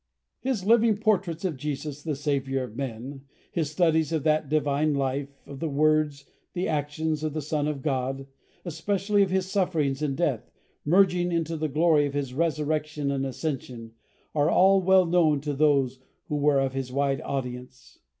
[0.39, 5.29] His living portraits of Jesus, the Saviour of men, his studies of that divine life,
[5.45, 8.25] of the words, the actions of the Son of God,
[8.65, 10.49] especially of His sufferings and death,
[10.83, 13.91] merging into the glory of His resurrection and ascension,
[14.33, 17.99] are all well known to those who were of his wide audience.